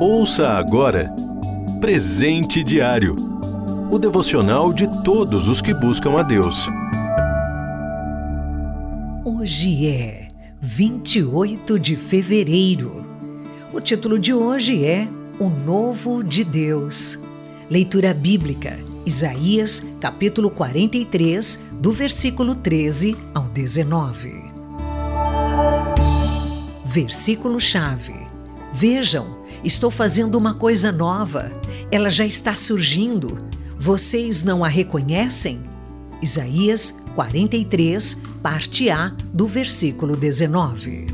Ouça 0.00 0.50
agora 0.50 1.10
Presente 1.80 2.64
Diário 2.64 3.30
o 3.90 3.98
devocional 3.98 4.72
de 4.72 4.86
todos 5.02 5.48
os 5.48 5.60
que 5.60 5.74
buscam 5.74 6.16
a 6.16 6.22
Deus. 6.22 6.68
Hoje 9.24 9.88
é 9.88 10.28
28 10.60 11.76
de 11.76 11.96
fevereiro. 11.96 13.04
O 13.72 13.80
título 13.80 14.16
de 14.16 14.32
hoje 14.32 14.84
é 14.84 15.08
O 15.40 15.48
Novo 15.48 16.22
de 16.22 16.44
Deus. 16.44 17.18
Leitura 17.68 18.14
bíblica, 18.14 18.78
Isaías, 19.04 19.84
capítulo 20.00 20.50
43, 20.50 21.60
do 21.72 21.90
versículo 21.90 22.54
13 22.54 23.16
ao 23.34 23.44
19. 23.48 24.49
Versículo-chave. 26.90 28.26
Vejam, 28.72 29.44
estou 29.62 29.92
fazendo 29.92 30.34
uma 30.34 30.54
coisa 30.54 30.90
nova. 30.90 31.52
Ela 31.88 32.10
já 32.10 32.26
está 32.26 32.56
surgindo. 32.56 33.38
Vocês 33.78 34.42
não 34.42 34.64
a 34.64 34.68
reconhecem? 34.68 35.62
Isaías 36.20 37.00
43, 37.14 38.20
parte 38.42 38.90
A, 38.90 39.14
do 39.32 39.46
versículo 39.46 40.16
19. 40.16 41.06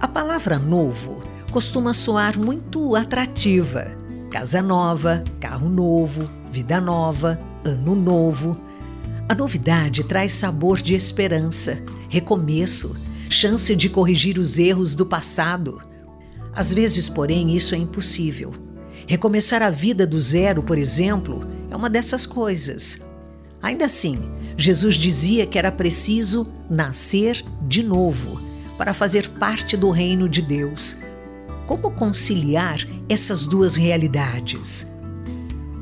A 0.00 0.08
palavra 0.08 0.58
novo 0.58 1.22
costuma 1.50 1.92
soar 1.92 2.38
muito 2.38 2.96
atrativa. 2.96 3.92
Casa 4.30 4.62
nova, 4.62 5.22
carro 5.38 5.68
novo, 5.68 6.22
vida 6.50 6.80
nova, 6.80 7.38
ano 7.62 7.94
novo. 7.94 8.58
A 9.28 9.34
novidade 9.34 10.04
traz 10.04 10.32
sabor 10.32 10.80
de 10.80 10.94
esperança, 10.94 11.78
recomeço, 12.08 12.96
chance 13.32 13.74
de 13.74 13.88
corrigir 13.88 14.38
os 14.38 14.58
erros 14.58 14.94
do 14.94 15.04
passado. 15.04 15.80
Às 16.54 16.72
vezes, 16.72 17.08
porém, 17.08 17.56
isso 17.56 17.74
é 17.74 17.78
impossível. 17.78 18.54
Recomeçar 19.06 19.62
a 19.62 19.70
vida 19.70 20.06
do 20.06 20.20
zero, 20.20 20.62
por 20.62 20.78
exemplo, 20.78 21.40
é 21.70 21.74
uma 21.74 21.90
dessas 21.90 22.26
coisas. 22.26 23.00
Ainda 23.60 23.86
assim, 23.86 24.18
Jesus 24.56 24.94
dizia 24.96 25.46
que 25.46 25.58
era 25.58 25.72
preciso 25.72 26.46
nascer 26.68 27.44
de 27.66 27.82
novo 27.82 28.40
para 28.76 28.94
fazer 28.94 29.28
parte 29.30 29.76
do 29.76 29.90
reino 29.90 30.28
de 30.28 30.42
Deus. 30.42 30.96
Como 31.66 31.90
conciliar 31.92 32.86
essas 33.08 33.46
duas 33.46 33.76
realidades? 33.76 34.92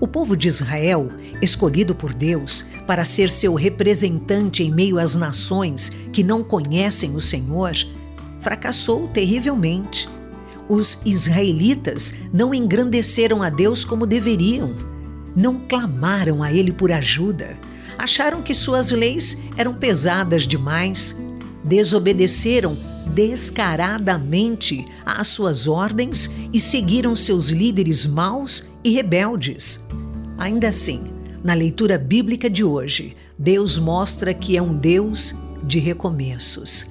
O 0.00 0.08
povo 0.08 0.34
de 0.34 0.48
Israel, 0.48 1.10
escolhido 1.42 1.94
por 1.94 2.14
Deus 2.14 2.64
para 2.86 3.04
ser 3.04 3.30
seu 3.30 3.52
representante 3.52 4.62
em 4.62 4.72
meio 4.72 4.98
às 4.98 5.14
nações 5.14 5.92
que 6.10 6.24
não 6.24 6.42
conhecem 6.42 7.14
o 7.14 7.20
Senhor, 7.20 7.74
fracassou 8.40 9.08
terrivelmente. 9.08 10.08
Os 10.66 10.98
israelitas 11.04 12.14
não 12.32 12.54
engrandeceram 12.54 13.42
a 13.42 13.50
Deus 13.50 13.84
como 13.84 14.06
deveriam, 14.06 14.72
não 15.36 15.60
clamaram 15.68 16.42
a 16.42 16.50
Ele 16.50 16.72
por 16.72 16.90
ajuda, 16.90 17.58
acharam 17.98 18.40
que 18.40 18.54
suas 18.54 18.90
leis 18.90 19.36
eram 19.54 19.74
pesadas 19.74 20.46
demais, 20.46 21.14
desobedeceram 21.62 22.74
descaradamente 23.08 24.86
às 25.04 25.28
suas 25.28 25.66
ordens 25.66 26.30
e 26.52 26.58
seguiram 26.58 27.14
seus 27.14 27.48
líderes 27.48 28.06
maus 28.06 28.69
e 28.82 28.90
rebeldes. 28.90 29.84
Ainda 30.38 30.68
assim, 30.68 31.04
na 31.42 31.54
leitura 31.54 31.98
bíblica 31.98 32.48
de 32.48 32.64
hoje, 32.64 33.16
Deus 33.38 33.78
mostra 33.78 34.34
que 34.34 34.56
é 34.56 34.62
um 34.62 34.76
Deus 34.76 35.34
de 35.62 35.78
recomeços. 35.78 36.86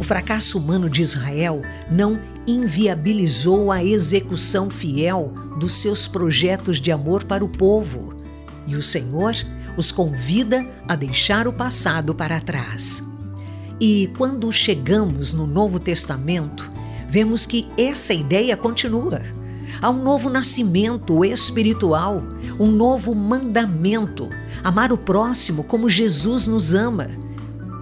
O 0.00 0.04
fracasso 0.04 0.58
humano 0.58 0.88
de 0.88 1.02
Israel 1.02 1.62
não 1.90 2.18
inviabilizou 2.46 3.70
a 3.70 3.84
execução 3.84 4.68
fiel 4.68 5.32
dos 5.58 5.74
seus 5.74 6.08
projetos 6.08 6.80
de 6.80 6.90
amor 6.90 7.24
para 7.24 7.44
o 7.44 7.48
povo, 7.48 8.14
e 8.66 8.74
o 8.74 8.82
Senhor 8.82 9.34
os 9.76 9.92
convida 9.92 10.66
a 10.88 10.96
deixar 10.96 11.46
o 11.46 11.52
passado 11.52 12.14
para 12.14 12.40
trás. 12.40 13.02
E 13.80 14.10
quando 14.16 14.52
chegamos 14.52 15.32
no 15.32 15.46
Novo 15.46 15.78
Testamento, 15.78 16.70
vemos 17.08 17.46
que 17.46 17.68
essa 17.76 18.14
ideia 18.14 18.56
continua. 18.56 19.22
Há 19.82 19.90
um 19.90 20.00
novo 20.00 20.30
nascimento 20.30 21.24
espiritual, 21.24 22.22
um 22.56 22.70
novo 22.70 23.16
mandamento: 23.16 24.30
amar 24.62 24.92
o 24.92 24.96
próximo 24.96 25.64
como 25.64 25.90
Jesus 25.90 26.46
nos 26.46 26.72
ama. 26.72 27.08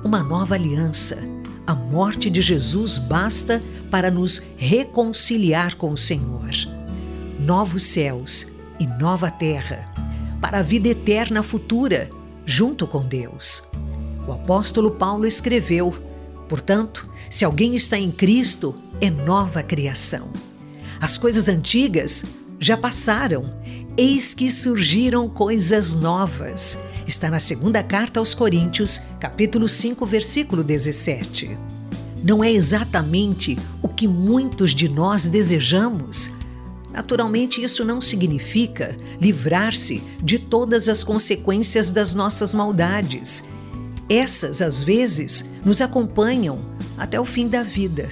Uma 0.02 0.22
nova 0.22 0.54
aliança. 0.54 1.18
A 1.66 1.74
morte 1.74 2.30
de 2.30 2.40
Jesus 2.40 2.96
basta 2.96 3.62
para 3.90 4.10
nos 4.10 4.40
reconciliar 4.56 5.74
com 5.74 5.92
o 5.92 5.98
Senhor. 5.98 6.48
Novos 7.38 7.82
céus 7.82 8.46
e 8.80 8.86
nova 8.86 9.30
terra, 9.30 9.84
para 10.40 10.60
a 10.60 10.62
vida 10.62 10.88
eterna 10.88 11.42
futura, 11.42 12.08
junto 12.46 12.86
com 12.86 13.06
Deus. 13.06 13.62
O 14.26 14.32
apóstolo 14.32 14.92
Paulo 14.92 15.26
escreveu: 15.26 15.92
Portanto, 16.48 17.06
se 17.28 17.44
alguém 17.44 17.76
está 17.76 17.98
em 17.98 18.10
Cristo, 18.10 18.74
é 19.02 19.10
nova 19.10 19.62
criação. 19.62 20.30
As 21.00 21.16
coisas 21.16 21.48
antigas 21.48 22.24
já 22.58 22.76
passaram, 22.76 23.52
eis 23.96 24.34
que 24.34 24.50
surgiram 24.50 25.28
coisas 25.28 25.96
novas. 25.96 26.78
Está 27.06 27.30
na 27.30 27.40
segunda 27.40 27.82
carta 27.82 28.20
aos 28.20 28.34
Coríntios, 28.34 29.00
capítulo 29.18 29.68
5, 29.68 30.04
versículo 30.04 30.62
17. 30.62 31.56
Não 32.22 32.44
é 32.44 32.52
exatamente 32.52 33.58
o 33.82 33.88
que 33.88 34.06
muitos 34.06 34.74
de 34.74 34.88
nós 34.88 35.28
desejamos. 35.28 36.30
Naturalmente, 36.92 37.62
isso 37.62 37.84
não 37.84 38.00
significa 38.00 38.96
livrar-se 39.20 40.02
de 40.22 40.38
todas 40.38 40.88
as 40.88 41.02
consequências 41.02 41.88
das 41.88 42.14
nossas 42.14 42.52
maldades 42.52 43.42
essas, 44.10 44.60
às 44.60 44.82
vezes, 44.82 45.48
nos 45.64 45.80
acompanham 45.80 46.58
até 46.98 47.20
o 47.20 47.24
fim 47.24 47.46
da 47.46 47.62
vida. 47.62 48.10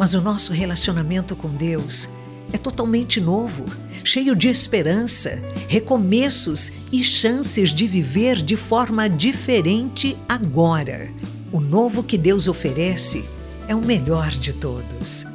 Mas 0.00 0.14
o 0.14 0.20
nosso 0.22 0.54
relacionamento 0.54 1.36
com 1.36 1.50
Deus 1.50 2.08
é 2.54 2.56
totalmente 2.56 3.20
novo, 3.20 3.66
cheio 4.02 4.34
de 4.34 4.48
esperança, 4.48 5.42
recomeços 5.68 6.72
e 6.90 7.04
chances 7.04 7.68
de 7.68 7.86
viver 7.86 8.36
de 8.36 8.56
forma 8.56 9.10
diferente 9.10 10.16
agora. 10.26 11.10
O 11.52 11.60
novo 11.60 12.02
que 12.02 12.16
Deus 12.16 12.48
oferece 12.48 13.26
é 13.68 13.74
o 13.74 13.82
melhor 13.82 14.30
de 14.30 14.54
todos. 14.54 15.26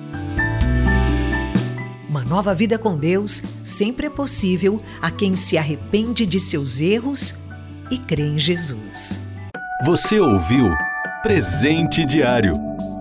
Uma 2.09 2.23
nova 2.25 2.51
vida 2.55 2.79
com 2.79 2.97
Deus 2.97 3.43
sempre 3.63 4.07
é 4.07 4.09
possível 4.09 4.81
a 4.99 5.11
quem 5.11 5.37
se 5.37 5.59
arrepende 5.59 6.25
de 6.25 6.39
seus 6.39 6.81
erros 6.81 7.35
e 7.91 7.99
crê 7.99 8.23
em 8.23 8.39
Jesus. 8.39 9.19
Você 9.85 10.19
ouviu 10.19 10.71
Presente 11.21 12.03
Diário 12.03 12.74